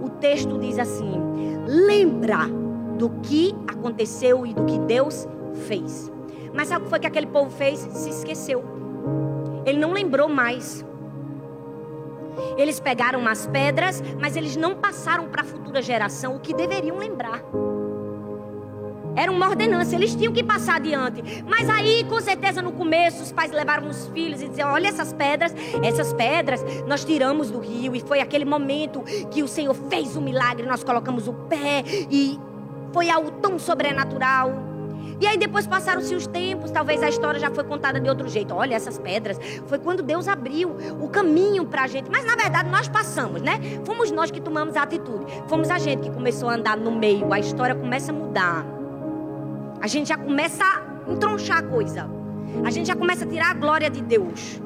[0.00, 1.12] O texto diz assim:
[1.66, 2.48] lembra
[2.98, 5.26] do que aconteceu e do que Deus
[5.66, 6.12] fez.
[6.52, 7.78] Mas sabe o que foi que aquele povo fez?
[7.78, 8.64] Se esqueceu.
[9.64, 10.84] Ele não lembrou mais.
[12.56, 16.98] Eles pegaram umas pedras, mas eles não passaram para a futura geração o que deveriam
[16.98, 17.42] lembrar.
[19.16, 21.42] Era uma ordenança, eles tinham que passar adiante.
[21.48, 25.12] Mas aí, com certeza, no começo, os pais levaram os filhos e diziam: Olha essas
[25.12, 27.96] pedras, essas pedras nós tiramos do rio.
[27.96, 30.66] E foi aquele momento que o Senhor fez o um milagre.
[30.66, 32.38] Nós colocamos o pé e
[32.92, 34.66] foi algo tão sobrenatural.
[35.18, 38.54] E aí depois passaram-se os tempos, talvez a história já foi contada de outro jeito.
[38.54, 42.10] Olha essas pedras, foi quando Deus abriu o caminho para a gente.
[42.10, 43.58] Mas na verdade nós passamos, né?
[43.84, 45.24] Fomos nós que tomamos a atitude.
[45.48, 47.32] Fomos a gente que começou a andar no meio.
[47.32, 48.75] A história começa a mudar.
[49.80, 52.08] A gente já começa a entronchar a coisa.
[52.64, 54.60] A gente já começa a tirar a glória de Deus.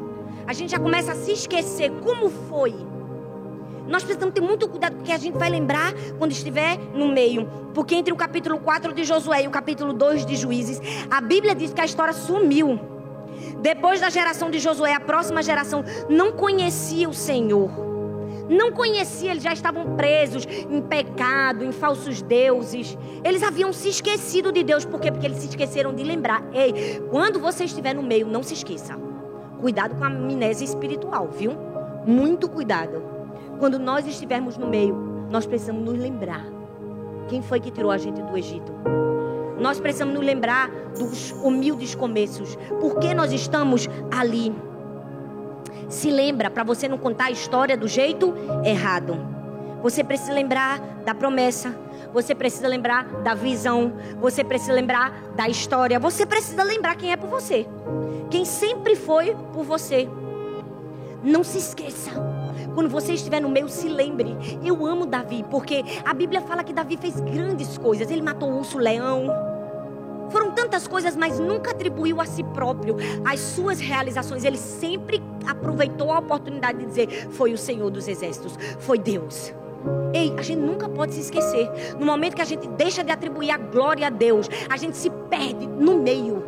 [0.46, 2.74] A gente já começa a se esquecer como foi.
[3.88, 7.48] Nós precisamos ter muito cuidado porque a gente vai lembrar quando estiver no meio.
[7.74, 11.54] Porque entre o capítulo 4 de Josué e o capítulo 2 de Juízes, a Bíblia
[11.54, 12.78] diz que a história sumiu.
[13.60, 17.89] Depois da geração de Josué, a próxima geração não conhecia o Senhor
[18.50, 22.98] não conhecia, eles já estavam presos em pecado, em falsos deuses.
[23.22, 25.12] Eles haviam se esquecido de Deus, por quê?
[25.12, 26.42] Porque eles se esqueceram de lembrar.
[26.52, 28.98] Ei, quando você estiver no meio, não se esqueça.
[29.60, 31.52] Cuidado com a amnésia espiritual, viu?
[32.04, 33.00] Muito cuidado.
[33.60, 34.96] Quando nós estivermos no meio,
[35.30, 36.44] nós precisamos nos lembrar.
[37.28, 38.72] Quem foi que tirou a gente do Egito?
[39.60, 42.56] Nós precisamos nos lembrar dos humildes começos.
[42.80, 44.52] Por que nós estamos ali?
[45.90, 48.32] Se lembra para você não contar a história do jeito
[48.64, 49.18] errado.
[49.82, 51.74] Você precisa lembrar da promessa.
[52.14, 53.92] Você precisa lembrar da visão.
[54.20, 55.98] Você precisa lembrar da história.
[55.98, 57.66] Você precisa lembrar quem é por você.
[58.30, 60.08] Quem sempre foi por você.
[61.24, 62.10] Não se esqueça.
[62.72, 64.36] Quando você estiver no meio, se lembre.
[64.64, 68.08] Eu amo Davi, porque a Bíblia fala que Davi fez grandes coisas.
[68.10, 69.49] Ele matou o urso, o leão.
[70.30, 74.44] Foram tantas coisas, mas nunca atribuiu a si próprio as suas realizações.
[74.44, 79.52] Ele sempre aproveitou a oportunidade de dizer: Foi o Senhor dos Exércitos, foi Deus.
[80.12, 81.68] Ei, a gente nunca pode se esquecer.
[81.98, 85.10] No momento que a gente deixa de atribuir a glória a Deus, a gente se
[85.30, 86.44] perde no meio.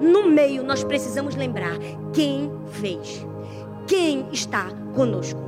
[0.00, 1.76] No meio, nós precisamos lembrar
[2.12, 3.26] quem fez,
[3.86, 5.45] quem está conosco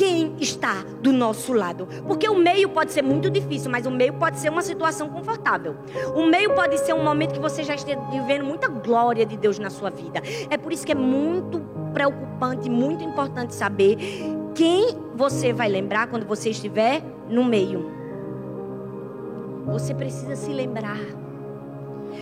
[0.00, 1.86] quem está do nosso lado.
[2.06, 5.76] Porque o meio pode ser muito difícil, mas o meio pode ser uma situação confortável.
[6.16, 9.58] O meio pode ser um momento que você já esteja vivendo muita glória de Deus
[9.58, 10.22] na sua vida.
[10.48, 11.60] É por isso que é muito
[11.92, 13.98] preocupante, muito importante saber
[14.54, 17.90] quem você vai lembrar quando você estiver no meio.
[19.66, 20.96] Você precisa se lembrar.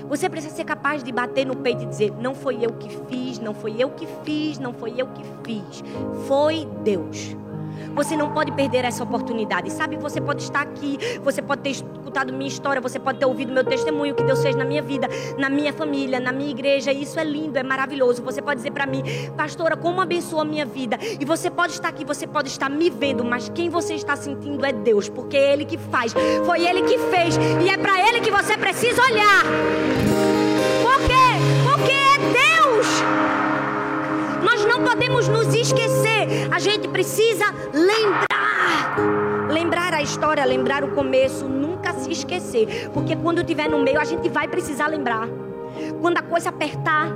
[0.08, 3.38] Você precisa ser capaz de bater no peito e dizer: Não foi eu que fiz,
[3.38, 5.84] não foi eu que fiz, não foi eu que fiz.
[6.26, 7.36] Foi Deus.
[7.94, 9.70] Você não pode perder essa oportunidade.
[9.72, 13.52] Sabe, você pode estar aqui, você pode ter escutado minha história, você pode ter ouvido
[13.52, 16.92] meu testemunho que Deus fez na minha vida, na minha família, na minha igreja.
[16.92, 18.22] Isso é lindo, é maravilhoso.
[18.22, 19.02] Você pode dizer para mim,
[19.36, 20.98] pastora, como abençoou a minha vida.
[21.20, 24.64] E você pode estar aqui, você pode estar me vendo, mas quem você está sentindo
[24.64, 26.12] é Deus, porque é Ele que faz,
[26.44, 30.27] foi Ele que fez, e é para Ele que você precisa olhar.
[34.78, 36.48] Não podemos nos esquecer.
[36.52, 39.48] A gente precisa lembrar.
[39.50, 42.88] Lembrar a história, lembrar o começo, nunca se esquecer.
[42.92, 45.28] Porque quando estiver no meio, a gente vai precisar lembrar.
[46.00, 47.08] Quando a coisa apertar,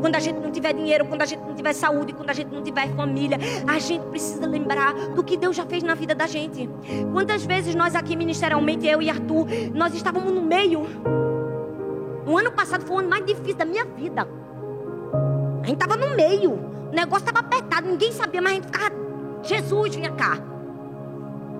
[0.00, 2.52] quando a gente não tiver dinheiro, quando a gente não tiver saúde, quando a gente
[2.52, 6.26] não tiver família, a gente precisa lembrar do que Deus já fez na vida da
[6.26, 6.68] gente.
[7.12, 10.86] Quantas vezes nós aqui ministerialmente, eu e Arthur, nós estávamos no meio.
[12.26, 14.37] O ano passado foi o ano mais difícil da minha vida.
[15.68, 16.52] A gente estava no meio.
[16.52, 17.86] O negócio estava apertado.
[17.86, 18.94] Ninguém sabia, mas a gente ficava.
[19.42, 20.38] Jesus, vinha cá.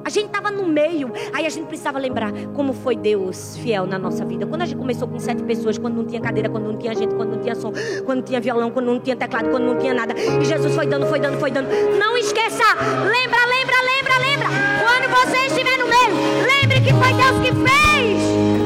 [0.02, 1.12] A gente estava no meio.
[1.34, 4.46] Aí a gente precisava lembrar como foi Deus fiel na nossa vida.
[4.46, 7.14] Quando a gente começou com sete pessoas, quando não tinha cadeira, quando não tinha gente,
[7.14, 7.70] quando não tinha som,
[8.06, 10.14] quando não tinha violão, quando não tinha teclado, quando não tinha nada.
[10.18, 11.68] E Jesus foi dando, foi dando, foi dando.
[11.98, 12.64] Não esqueça.
[13.02, 14.48] Lembra, lembra, lembra, lembra.
[14.86, 18.57] Quando você estiver no meio, lembre que foi Deus que fez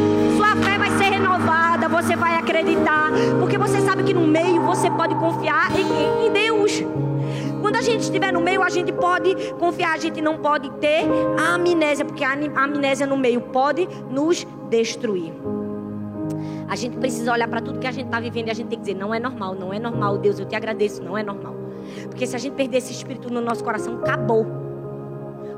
[2.03, 6.83] você vai acreditar, porque você sabe que no meio você pode confiar em, em Deus.
[7.61, 11.05] Quando a gente estiver no meio, a gente pode confiar, a gente não pode ter
[11.39, 15.33] a amnésia, porque a amnésia no meio pode nos destruir.
[16.69, 18.79] A gente precisa olhar para tudo que a gente está vivendo e a gente tem
[18.79, 21.55] que dizer: não é normal, não é normal, Deus, eu te agradeço, não é normal.
[22.09, 24.62] Porque se a gente perder esse espírito no nosso coração, acabou.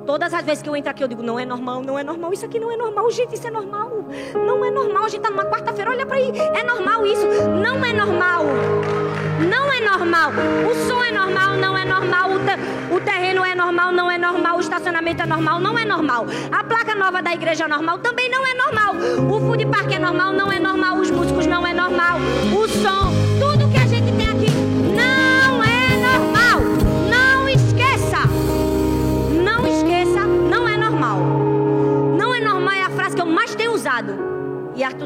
[0.07, 2.33] Todas as vezes que eu entro aqui, eu digo: não é normal, não é normal,
[2.33, 3.91] isso aqui não é normal, gente, isso é normal.
[4.35, 7.27] Não é normal, a gente tá numa quarta-feira, olha para aí, é normal isso,
[7.63, 8.45] não é normal.
[9.49, 10.31] Não é normal.
[10.71, 12.31] O som é normal, não é normal.
[12.31, 14.59] O, te, o terreno é normal, não é normal.
[14.59, 16.27] O estacionamento é normal, não é normal.
[16.53, 18.95] A placa nova da igreja é normal, também não é normal.
[19.29, 20.99] O food park é normal, não é normal.
[20.99, 22.19] Os músicos não é normal.
[22.53, 23.34] O som,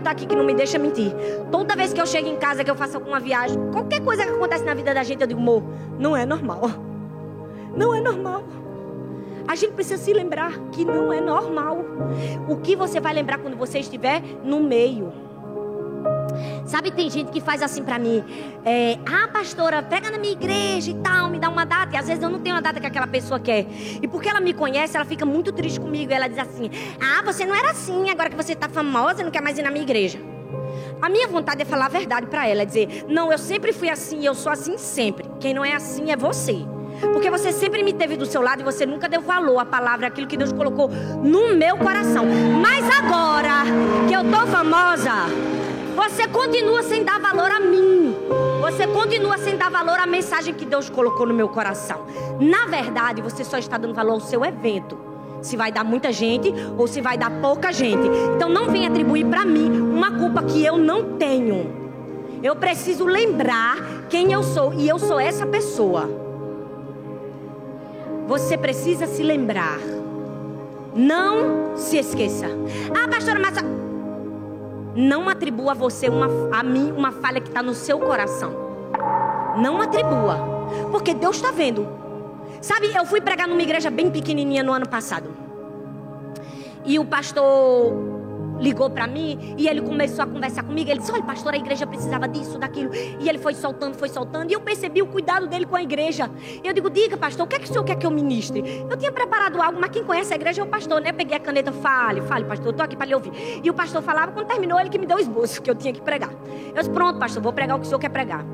[0.09, 1.13] E Arthur tá aqui que não me deixa mentir.
[1.51, 4.31] Toda vez que eu chego em casa, que eu faço alguma viagem, qualquer coisa que
[4.31, 5.63] acontece na vida da gente, eu digo, amor,
[5.99, 6.63] não é normal.
[7.77, 8.43] Não é normal.
[9.47, 11.85] A gente precisa se lembrar que não é normal.
[12.49, 15.13] O que você vai lembrar quando você estiver no meio?
[16.67, 18.23] Sabe, tem gente que faz assim para mim.
[18.65, 21.95] É, ah, pastora, pega na minha igreja e tal, me dá uma data.
[21.95, 23.67] E às vezes eu não tenho a data que aquela pessoa quer.
[24.03, 26.13] E porque ela me conhece, ela fica muito triste comigo.
[26.13, 29.31] E ela diz assim: Ah, você não era assim, agora que você tá famosa, não
[29.31, 30.19] quer mais ir na minha igreja.
[31.01, 33.89] A minha vontade é falar a verdade para ela, é dizer: Não, eu sempre fui
[33.89, 35.29] assim, eu sou assim sempre.
[35.41, 36.67] Quem não é assim é você.
[37.13, 40.09] Porque você sempre me teve do seu lado e você nunca deu valor à palavra,
[40.09, 42.25] aquilo que Deus colocou no meu coração.
[42.61, 43.65] Mas agora
[44.09, 45.13] que eu tô famosa,
[45.99, 48.15] você continua sem dar valor a mim.
[48.61, 52.07] Você continua sem dar valor à mensagem que Deus colocou no meu coração.
[52.39, 54.97] Na verdade, você só está dando valor ao seu evento.
[55.43, 58.09] Se vai dar muita gente ou se vai dar pouca gente.
[58.37, 61.89] Então não venha atribuir para mim uma culpa que eu não tenho.
[62.45, 63.77] Eu preciso lembrar
[64.09, 66.09] quem eu sou e eu sou essa pessoa.
[68.29, 69.81] Você precisa se lembrar.
[70.95, 72.47] Não se esqueça.
[72.95, 73.59] Ah, pastora, mas
[74.95, 78.53] não atribua a você uma, a mim uma falha que está no seu coração.
[79.57, 80.39] Não atribua,
[80.91, 81.89] porque Deus está vendo.
[82.61, 85.31] Sabe, eu fui pregar numa igreja bem pequenininha no ano passado.
[86.85, 88.18] E o pastor
[88.59, 90.91] ligou para mim e ele começou a conversar comigo.
[90.91, 92.91] Ele disse: Olha, pastor, a igreja precisava disso, daquilo.
[92.95, 94.51] E ele foi soltando, foi soltando.
[94.51, 96.31] E eu percebi o cuidado dele com a igreja.
[96.63, 98.63] Eu digo: Diga, pastor, o que é que o senhor quer que eu ministre?
[98.89, 101.11] Eu tinha preparado algo, mas quem conhece a igreja é o pastor, né?
[101.11, 103.33] Eu peguei a caneta, fale, fale, pastor, eu tô aqui para lhe ouvir.
[103.63, 105.93] E o pastor falava, quando terminou, ele que me deu o esboço que eu tinha
[105.93, 106.31] que pregar.
[106.31, 108.45] Eu disse: Pronto, pastor, vou pregar o que o senhor quer pregar.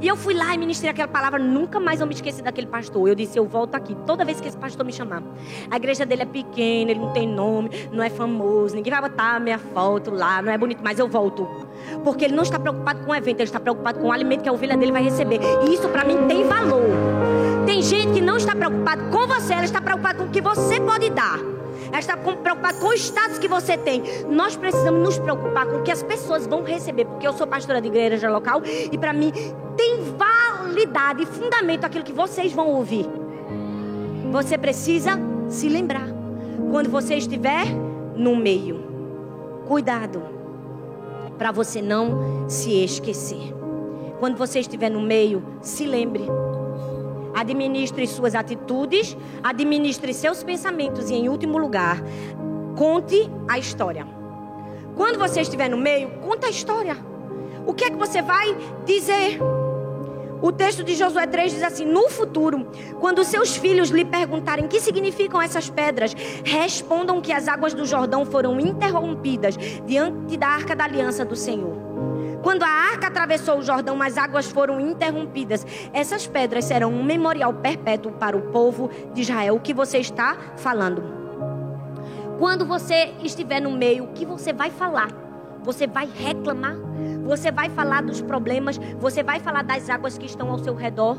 [0.00, 3.08] E eu fui lá e ministrei aquela palavra, nunca mais eu me esqueci daquele pastor.
[3.08, 5.22] Eu disse, eu volto aqui, toda vez que esse pastor me chamar.
[5.70, 9.36] A igreja dele é pequena, ele não tem nome, não é famoso, ninguém vai botar
[9.36, 11.48] a minha foto lá, não é bonito, mas eu volto.
[12.04, 14.48] Porque ele não está preocupado com o evento, ele está preocupado com o alimento que
[14.48, 15.40] a ovelha dele vai receber.
[15.66, 16.84] E isso para mim tem valor.
[17.64, 20.80] Tem gente que não está preocupado com você, ela está preocupada com o que você
[20.80, 21.38] pode dar.
[21.88, 24.02] Ela está preocupada com o status que você tem.
[24.28, 27.80] Nós precisamos nos preocupar com o que as pessoas vão receber, porque eu sou pastora
[27.80, 29.32] de igreja local e para mim
[29.76, 33.06] tem validade e fundamento aquilo que vocês vão ouvir.
[34.32, 35.12] Você precisa
[35.48, 36.08] se lembrar
[36.70, 37.66] quando você estiver
[38.16, 38.84] no meio.
[39.66, 40.22] Cuidado
[41.38, 43.54] para você não se esquecer.
[44.18, 46.24] Quando você estiver no meio, se lembre
[47.36, 52.02] administre suas atitudes, administre seus pensamentos e, em último lugar,
[52.74, 54.06] conte a história.
[54.94, 56.96] Quando você estiver no meio, conta a história.
[57.66, 59.38] O que é que você vai dizer?
[60.46, 62.68] O texto de Josué 3 diz assim: No futuro,
[63.00, 68.24] quando seus filhos lhe perguntarem que significam essas pedras, respondam que as águas do Jordão
[68.24, 71.76] foram interrompidas diante da arca da aliança do Senhor.
[72.44, 75.66] Quando a arca atravessou o Jordão, as águas foram interrompidas.
[75.92, 79.56] Essas pedras serão um memorial perpétuo para o povo de Israel.
[79.56, 81.02] O que você está falando?
[82.38, 85.25] Quando você estiver no meio, o que você vai falar?
[85.66, 86.76] Você vai reclamar?
[87.26, 88.78] Você vai falar dos problemas?
[89.00, 91.18] Você vai falar das águas que estão ao seu redor?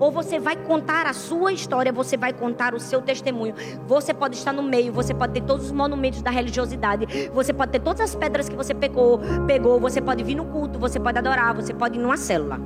[0.00, 3.54] Ou você vai contar a sua história, você vai contar o seu testemunho.
[3.86, 7.72] Você pode estar no meio, você pode ter todos os monumentos da religiosidade, você pode
[7.72, 11.18] ter todas as pedras que você pegou, pegou, você pode vir no culto, você pode
[11.18, 12.58] adorar, você pode ir numa célula.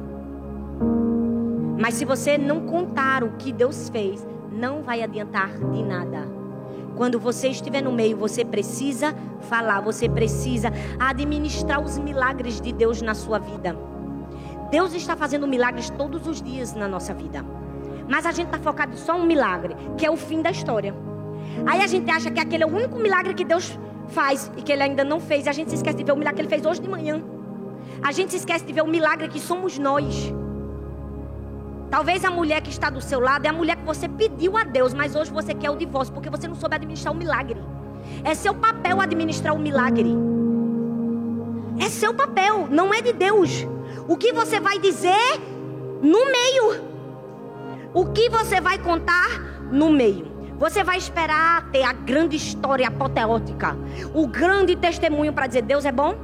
[1.77, 6.40] Mas se você não contar o que Deus fez, não vai adiantar de nada.
[7.01, 9.17] Quando você estiver no meio, você precisa
[9.49, 13.75] falar, você precisa administrar os milagres de Deus na sua vida.
[14.71, 17.43] Deus está fazendo milagres todos os dias na nossa vida.
[18.07, 20.95] Mas a gente está focado só um milagre, que é o fim da história.
[21.65, 24.71] Aí a gente acha que aquele é o único milagre que Deus faz e que
[24.71, 25.49] ele ainda não fez.
[25.49, 27.23] A gente se esquece de ver o milagre que ele fez hoje de manhã.
[28.03, 30.35] A gente se esquece de ver o milagre que somos nós.
[31.91, 34.63] Talvez a mulher que está do seu lado é a mulher que você pediu a
[34.63, 37.61] Deus, mas hoje você quer o divórcio porque você não soube administrar o milagre.
[38.23, 40.15] É seu papel administrar o milagre.
[41.81, 43.67] É seu papel, não é de Deus.
[44.07, 45.41] O que você vai dizer
[46.01, 46.85] no meio?
[47.93, 49.41] O que você vai contar
[49.73, 50.31] no meio?
[50.59, 53.77] Você vai esperar ter a grande história apoteótica,
[54.15, 56.15] o grande testemunho para dizer Deus é bom?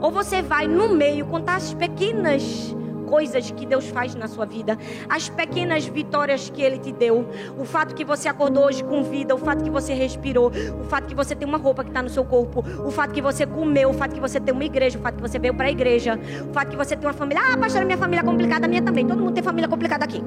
[0.00, 2.76] Ou você vai no meio contar as pequenas
[3.12, 7.64] coisas que Deus faz na sua vida, as pequenas vitórias que Ele te deu, o
[7.66, 11.14] fato que você acordou hoje com vida, o fato que você respirou, o fato que
[11.14, 13.92] você tem uma roupa que está no seu corpo, o fato que você comeu, o
[13.92, 16.54] fato que você tem uma igreja, o fato que você veio para a igreja, o
[16.54, 17.42] fato que você tem uma família.
[17.52, 19.06] Ah, pastor, minha família é complicada, a minha também.
[19.06, 20.24] Todo mundo tem família complicada aqui.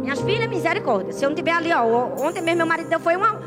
[0.00, 1.12] Minhas filhas, misericórdia.
[1.12, 1.82] Se eu não tiver ali, ó,
[2.24, 3.40] ontem mesmo meu marido deu foi uma,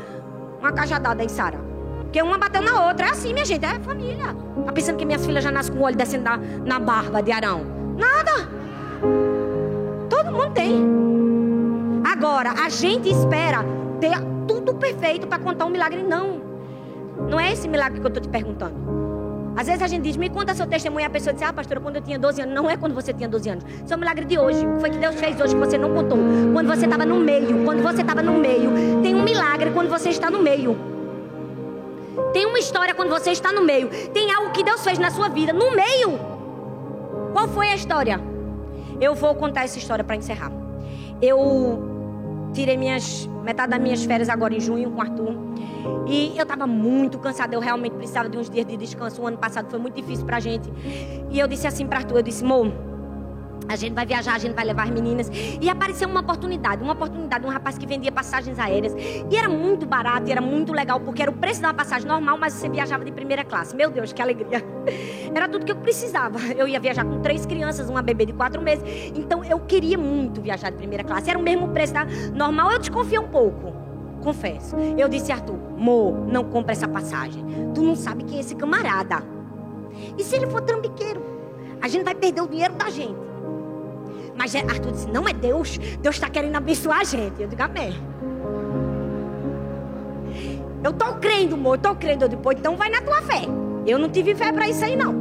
[0.60, 1.58] uma cajadada em Sara.
[2.02, 3.06] Porque uma bateu na outra.
[3.06, 4.36] É assim, minha gente, é família.
[4.66, 7.32] Tá pensando que minhas filhas já nascem com o olho descendo na, na barba de
[7.32, 7.83] Arão.
[7.96, 8.48] Nada.
[10.08, 10.82] Todo mundo tem.
[12.04, 13.64] Agora, a gente espera
[14.00, 14.12] ter
[14.46, 16.02] tudo perfeito para contar um milagre.
[16.02, 16.40] Não.
[17.28, 18.94] Não é esse milagre que eu estou te perguntando.
[19.56, 21.06] Às vezes a gente diz, me conta seu testemunho.
[21.06, 22.54] A pessoa diz, ah, pastora, quando eu tinha 12 anos.
[22.54, 23.64] Não é quando você tinha 12 anos.
[23.84, 24.66] Isso é um milagre de hoje.
[24.66, 26.18] O foi que Deus fez hoje que você não contou?
[26.52, 27.64] Quando você estava no meio.
[27.64, 28.70] Quando você estava no meio.
[29.02, 30.76] Tem um milagre quando você está no meio.
[32.32, 33.88] Tem uma história quando você está no meio.
[34.12, 36.33] Tem algo que Deus fez na sua vida no meio.
[37.34, 38.20] Qual foi a história?
[39.00, 40.52] Eu vou contar essa história para encerrar.
[41.20, 41.82] Eu
[42.52, 45.34] tirei minhas metade das minhas férias agora em junho com o Arthur.
[46.06, 49.20] E eu estava muito cansada, eu realmente precisava de uns dias de descanso.
[49.20, 50.72] O ano passado foi muito difícil pra gente.
[51.28, 52.72] E eu disse assim para Arthur, eu disse: "Mo,
[53.68, 55.30] a gente vai viajar, a gente vai levar as meninas.
[55.60, 58.94] E apareceu uma oportunidade, uma oportunidade, um rapaz que vendia passagens aéreas.
[59.30, 62.38] E era muito barato, e era muito legal, porque era o preço da passagem normal,
[62.38, 63.74] mas você viajava de primeira classe.
[63.74, 64.64] Meu Deus, que alegria.
[65.34, 66.38] Era tudo que eu precisava.
[66.56, 68.84] Eu ia viajar com três crianças, uma bebê de quatro meses.
[69.16, 71.28] Então eu queria muito viajar de primeira classe.
[71.28, 73.72] Era o mesmo preço da normal, eu desconfiei um pouco.
[74.22, 74.76] Confesso.
[74.96, 77.44] Eu disse, Arthur, Mo, não compra essa passagem.
[77.74, 79.22] Tu não sabe quem é esse camarada.
[80.16, 81.22] E se ele for trambiqueiro?
[81.80, 83.33] A gente vai perder o dinheiro da gente.
[84.36, 85.78] Mas Arthur disse: Não é Deus.
[85.78, 87.40] Deus está querendo abençoar a gente.
[87.40, 87.94] Eu digo: Amém.
[90.82, 91.72] Eu estou crendo, amor.
[91.72, 92.24] Eu estou crendo.
[92.24, 93.42] Eu Então vai na tua fé.
[93.86, 95.14] Eu não tive fé para isso aí, não.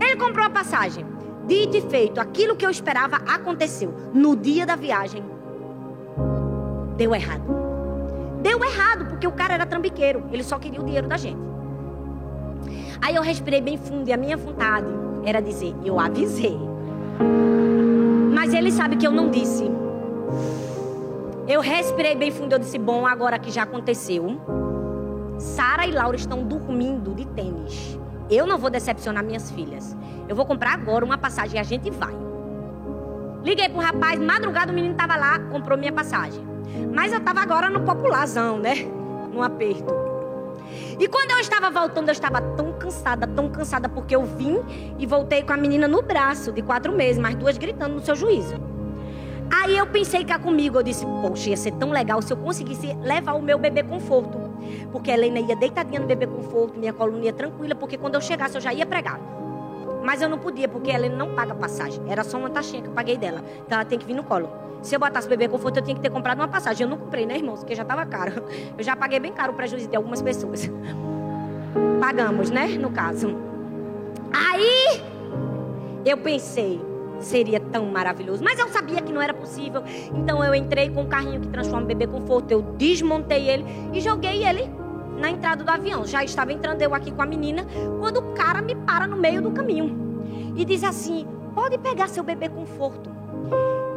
[0.00, 1.04] Ele comprou a passagem.
[1.46, 3.94] Dito e feito, aquilo que eu esperava aconteceu.
[4.12, 5.22] No dia da viagem,
[6.96, 7.44] deu errado.
[8.42, 10.24] Deu errado, porque o cara era trambiqueiro.
[10.32, 11.38] Ele só queria o dinheiro da gente.
[13.00, 14.88] Aí eu respirei bem fundo e a minha vontade
[15.24, 16.58] era dizer: Eu avisei.
[18.34, 19.70] Mas ele sabe que eu não disse.
[21.48, 24.40] Eu respirei bem fundo, eu disse: "Bom, agora que já aconteceu,
[25.38, 27.98] Sara e Laura estão dormindo de tênis.
[28.30, 29.96] Eu não vou decepcionar minhas filhas.
[30.28, 32.14] Eu vou comprar agora uma passagem e a gente vai."
[33.44, 36.44] Liguei pro rapaz, madrugada o menino tava lá, comprou minha passagem.
[36.92, 38.74] Mas eu tava agora no popularzão, né?
[39.32, 40.05] No aperto.
[40.98, 44.58] E quando eu estava voltando, eu estava tão cansada, tão cansada, porque eu vim
[44.98, 48.14] e voltei com a menina no braço, de quatro meses, mais duas gritando no seu
[48.14, 48.54] juízo.
[49.50, 52.94] Aí eu pensei cá comigo, eu disse, poxa, ia ser tão legal se eu conseguisse
[53.02, 54.38] levar o meu bebê conforto.
[54.90, 58.20] Porque a Helena ia deitadinha no bebê conforto, minha coluna ia tranquila, porque quando eu
[58.20, 59.20] chegasse eu já ia pregar.
[60.06, 62.00] Mas eu não podia, porque a Helena não paga passagem.
[62.08, 63.42] Era só uma taxinha que eu paguei dela.
[63.66, 64.48] Então ela tem que vir no colo.
[64.80, 66.84] Se eu botasse bebê conforto, eu tinha que ter comprado uma passagem.
[66.84, 67.58] Eu não comprei, né, irmãos?
[67.58, 68.44] Porque já estava caro.
[68.78, 70.70] Eu já paguei bem caro o prejuízo de algumas pessoas.
[72.00, 72.68] Pagamos, né?
[72.78, 73.36] No caso.
[74.32, 75.02] Aí
[76.04, 76.80] eu pensei,
[77.18, 78.44] seria tão maravilhoso.
[78.44, 79.82] Mas eu sabia que não era possível.
[80.14, 82.52] Então eu entrei com o carrinho que transforma bebê conforto.
[82.52, 84.70] Eu desmontei ele e joguei ele
[85.18, 86.06] na entrada do avião.
[86.06, 87.66] Já estava entrando eu aqui com a menina
[87.98, 92.24] quando o cara me para no meio do caminho e diz assim: pode pegar seu
[92.24, 93.10] bebê conforto.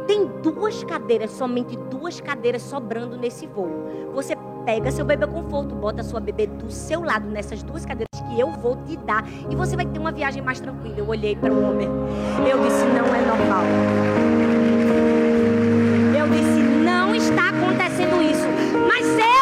[0.06, 3.70] Tem duas cadeiras, somente duas cadeiras sobrando nesse voo.
[4.12, 8.40] Você pega seu bebê conforto, bota sua bebê do seu lado nessas duas cadeiras que
[8.40, 10.96] eu vou te dar e você vai ter uma viagem mais tranquila.
[10.98, 11.88] Eu olhei para o homem.
[12.50, 13.64] Eu disse: não é normal.
[16.18, 18.46] Eu disse: não está acontecendo isso.
[18.88, 19.39] Mas eu,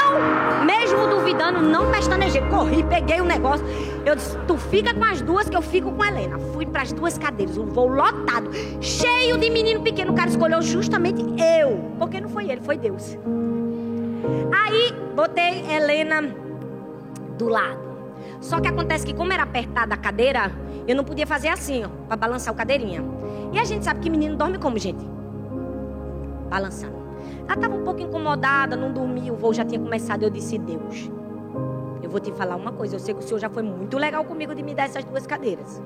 [0.89, 2.41] mesmo duvidando, não pestanejei.
[2.43, 3.65] Corri, peguei o negócio.
[4.05, 6.39] Eu disse: Tu fica com as duas que eu fico com a Helena.
[6.53, 10.13] Fui para as duas cadeiras, um voo lotado, cheio de menino pequeno.
[10.13, 13.17] O cara escolheu justamente eu, porque não foi ele, foi Deus.
[14.53, 16.35] Aí botei Helena
[17.37, 17.89] do lado.
[18.41, 20.53] Só que acontece que, como era apertada a cadeira,
[20.87, 23.03] eu não podia fazer assim, ó, para balançar o cadeirinha.
[23.53, 25.05] E a gente sabe que menino dorme como, gente?
[26.49, 26.98] Balançando.
[27.49, 30.23] Ela estava um pouco incomodada, não dormia, o voo já tinha começado.
[30.23, 31.11] Eu disse: Deus,
[32.03, 32.97] eu vou te falar uma coisa.
[32.97, 35.27] Eu sei que o Senhor já foi muito legal comigo de me dar essas duas
[35.27, 35.81] cadeiras.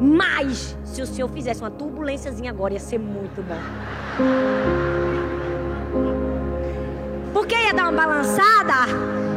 [0.00, 3.60] Mas, se o Senhor fizesse uma turbulênciazinha agora, ia ser muito bom.
[7.32, 8.90] Porque ia dar uma balançada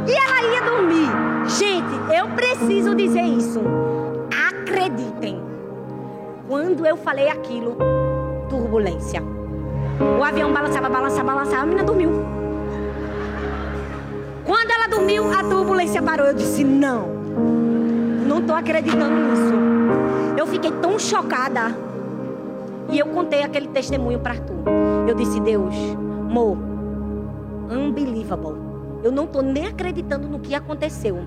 [0.08, 1.12] e ela ia dormir.
[1.48, 3.62] Gente, eu preciso dizer isso.
[4.50, 5.40] Acreditem.
[6.48, 7.78] Quando eu falei aquilo,
[8.50, 9.35] turbulência.
[10.00, 11.64] O avião balançava, balançava, balançava.
[11.64, 12.12] A menina dormiu.
[14.44, 16.28] Quando ela dormiu, a turbulência parou.
[16.28, 17.08] Eu disse: Não,
[18.28, 19.54] não estou acreditando nisso.
[20.38, 21.76] Eu fiquei tão chocada.
[22.92, 24.54] E eu contei aquele testemunho para tu.
[25.08, 25.74] Eu disse: Deus,
[26.30, 26.58] amor,
[27.72, 28.56] unbelievable.
[29.04, 31.26] Eu não estou nem acreditando no que aconteceu.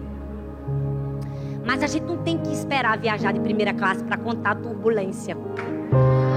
[1.64, 5.36] Mas a gente não tem que esperar viajar de primeira classe para contar a turbulência.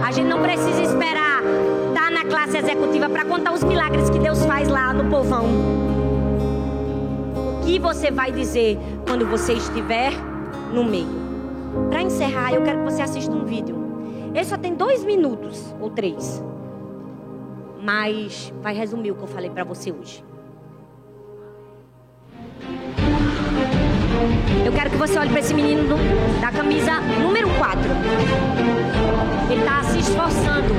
[0.03, 1.41] A gente não precisa esperar
[1.89, 5.45] estar tá na classe executiva para contar os milagres que Deus faz lá no povão.
[7.61, 8.77] O que você vai dizer
[9.07, 10.11] quando você estiver
[10.73, 11.21] no meio?
[11.89, 13.75] Para encerrar, eu quero que você assista um vídeo.
[14.33, 16.43] Ele só tem dois minutos ou três,
[17.81, 20.23] mas vai resumir o que eu falei para você hoje.
[24.65, 27.81] Eu quero que você olhe para esse menino do, da camisa número 4.
[29.49, 30.73] Ele está se esforçando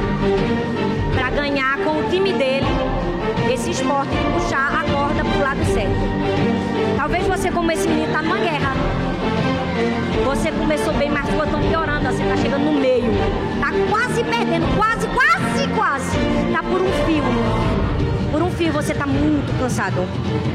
[1.14, 2.66] para ganhar com o time dele
[3.52, 6.96] esse esporte de puxar a corda para o lado certo.
[6.96, 8.72] Talvez você, como esse menino, está numa guerra.
[10.24, 12.06] Você começou bem, mas ficou tão piorando.
[12.06, 13.10] Você está chegando no meio.
[13.54, 14.66] Está quase perdendo.
[14.76, 16.16] Quase, quase, quase.
[16.48, 17.81] Está por um fio.
[18.32, 20.08] Por um fio você está muito cansado.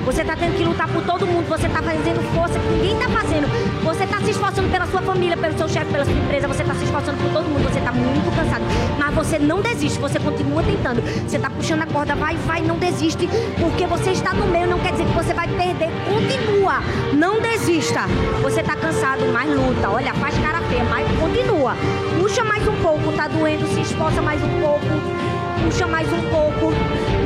[0.04, 1.48] Você está tendo que lutar por todo mundo.
[1.48, 3.48] Você está fazendo força que ninguém está fazendo.
[3.84, 6.48] Você está se esforçando pela sua família, pelo seu chefe, pela sua empresa.
[6.48, 7.72] Você está se esforçando por todo mundo.
[7.72, 8.64] Você está muito cansado.
[8.98, 10.00] Mas você não desiste.
[10.00, 11.04] Você continua tentando.
[11.30, 12.16] Você está puxando a corda.
[12.16, 13.30] Vai, vai, não desiste.
[13.60, 14.66] Porque você está no meio.
[14.66, 15.90] Não quer dizer que você vai perder.
[16.10, 16.82] Continua.
[17.14, 18.02] Não desista.
[18.42, 19.88] Você está cansado, mas luta.
[19.92, 21.76] Olha, faz cara feia, mas continua.
[22.20, 23.12] Puxa mais um pouco.
[23.12, 23.68] Tá doendo.
[23.68, 25.28] Se esforça mais um pouco
[25.68, 26.74] puxa mais um pouco.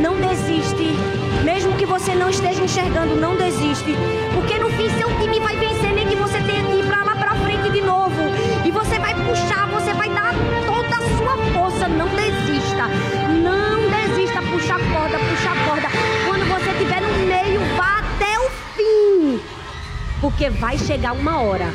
[0.01, 0.95] Não desiste.
[1.43, 3.95] Mesmo que você não esteja enxergando, não desiste.
[4.33, 7.15] Porque no fim seu time vai vencer, nem que você tenha que ir pra lá
[7.15, 8.19] pra frente de novo.
[8.65, 10.33] E você vai puxar, você vai dar
[10.65, 11.87] toda a sua força.
[11.87, 12.87] Não desista.
[13.43, 14.41] Não desista.
[14.41, 15.87] Puxa a corda, puxa a corda.
[16.25, 19.39] Quando você estiver no meio, vá até o fim.
[20.19, 21.71] Porque vai chegar uma hora.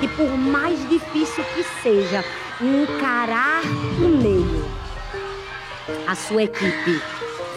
[0.00, 2.24] E por mais difícil que seja,
[2.60, 3.62] encarar
[3.98, 4.64] o meio
[6.06, 7.00] a sua equipe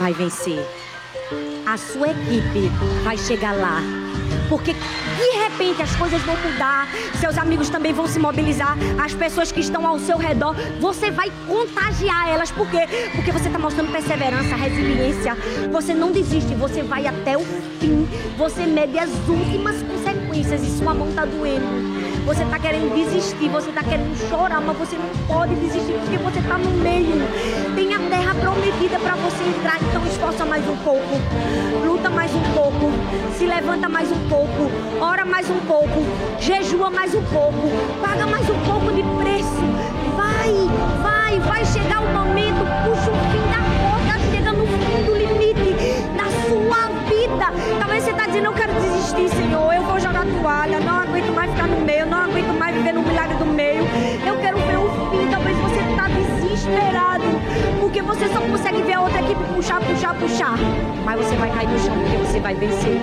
[0.02, 0.60] vai vencer.
[1.64, 2.70] A sua equipe
[3.04, 3.80] vai chegar lá.
[4.50, 6.88] Porque de repente as coisas vão mudar,
[7.20, 11.32] seus amigos também vão se mobilizar, as pessoas que estão ao seu redor, você vai
[11.48, 12.50] contagiar elas.
[12.52, 12.88] Por quê?
[13.16, 15.38] Porque você está mostrando perseverança, resiliência.
[15.72, 17.46] Você não desiste, você vai até o
[17.80, 18.08] fim.
[18.38, 22.01] Você mede as últimas consequências e sua mão está doendo.
[22.26, 26.40] Você está querendo desistir, você está querendo chorar, mas você não pode desistir porque você
[26.40, 27.16] está no meio.
[27.76, 31.16] Tem a terra prometida para você entrar, então esforça mais um pouco,
[31.86, 32.92] luta mais um pouco,
[33.38, 36.06] se levanta mais um pouco, ora mais um pouco,
[36.40, 37.70] jejua mais um pouco,
[38.02, 39.62] paga mais um pouco de preço.
[40.16, 40.54] Vai,
[41.02, 45.74] vai, vai chegar o momento, puxa o fim da corda, chega no fim do limite
[46.16, 47.52] da sua vida.
[47.80, 49.51] Talvez você está dizendo, eu quero desistir, Senhor,
[58.16, 60.58] você só consegue ver a outra equipe puxar, puxar, puxar.
[61.06, 63.00] Mas você vai cair no chão porque você vai vencer.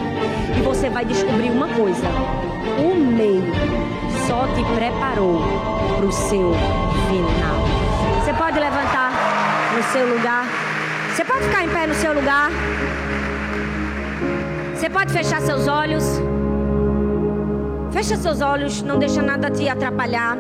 [0.57, 2.07] E você vai descobrir uma coisa:
[2.79, 3.53] o meio
[4.27, 5.41] só te preparou
[5.97, 6.53] para o seu
[7.09, 7.59] final.
[8.23, 9.13] Você pode levantar
[9.75, 10.45] no seu lugar.
[11.15, 12.51] Você pode ficar em pé no seu lugar.
[14.75, 16.05] Você pode fechar seus olhos.
[17.91, 20.37] Fecha seus olhos, não deixa nada te atrapalhar.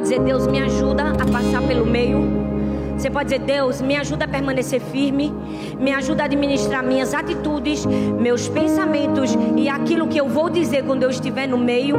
[0.00, 2.40] Pode dizer, Deus, me ajuda a passar pelo meio.
[2.96, 5.32] Você pode dizer, Deus, me ajuda a permanecer firme,
[5.78, 11.02] me ajuda a administrar minhas atitudes, meus pensamentos e aquilo que eu vou dizer quando
[11.02, 11.96] eu estiver no meio.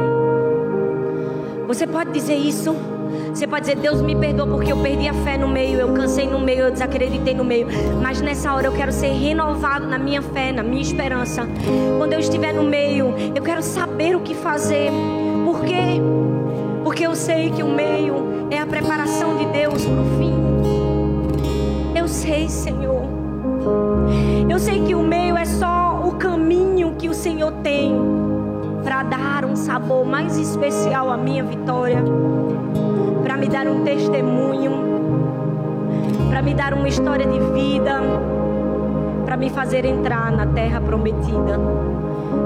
[1.66, 2.74] Você pode dizer isso?
[3.32, 6.26] Você pode dizer, Deus me perdoa porque eu perdi a fé no meio, eu cansei
[6.26, 7.66] no meio, eu desacreditei no meio.
[8.00, 11.46] Mas nessa hora eu quero ser renovado na minha fé, na minha esperança.
[11.98, 14.90] Quando eu estiver no meio, eu quero saber o que fazer.
[15.44, 16.11] Por quê?
[16.92, 20.34] Porque eu sei que o meio é a preparação de Deus para o fim.
[21.96, 23.04] Eu sei, Senhor.
[24.46, 27.94] Eu sei que o meio é só o caminho que o Senhor tem
[28.84, 32.04] para dar um sabor mais especial à minha vitória
[33.22, 34.72] para me dar um testemunho,
[36.28, 38.02] para me dar uma história de vida,
[39.24, 41.58] para me fazer entrar na terra prometida.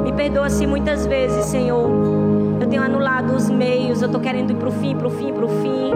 [0.05, 2.26] Me perdoa se muitas vezes, Senhor,
[2.67, 5.33] eu tenho anulado os meios, eu estou querendo ir para o fim, para o fim,
[5.33, 5.93] para o fim.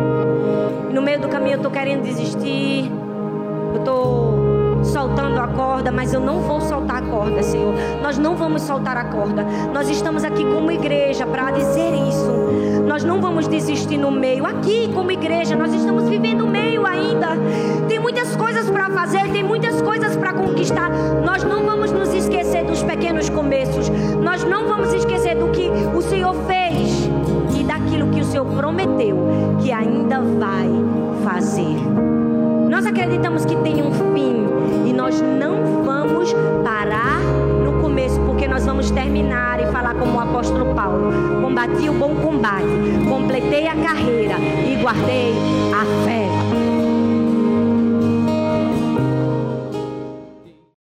[0.89, 2.91] E no meio do caminho eu estou querendo desistir,
[3.75, 4.40] eu estou
[4.85, 7.75] soltando a corda, mas eu não vou soltar a corda, Senhor.
[8.03, 9.45] Nós não vamos soltar a corda.
[9.73, 12.31] Nós estamos aqui como igreja para dizer isso.
[12.87, 14.45] Nós não vamos desistir no meio.
[14.45, 17.29] Aqui, como igreja, nós estamos vivendo o meio ainda.
[17.89, 20.91] Tem muitas coisas para fazer, tem muitas coisas para conquistar.
[21.25, 23.89] Nós não vamos nos esquecer dos pequenos começos.
[24.23, 27.09] Nós não vamos esquecer do que o Senhor fez
[27.59, 29.17] e daquilo que o Senhor prometeu
[29.63, 30.69] que ainda vai
[31.25, 31.77] fazer.
[32.69, 34.40] Nós acreditamos que tem um fim
[35.11, 36.33] nós não vamos
[36.63, 37.19] parar
[37.65, 41.11] no começo, porque nós vamos terminar e falar como o apóstolo Paulo:
[41.43, 42.65] combati o bom combate,
[43.09, 45.33] completei a carreira e guardei
[45.75, 46.40] a fé.